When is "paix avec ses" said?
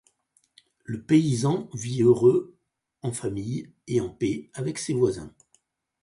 4.09-4.95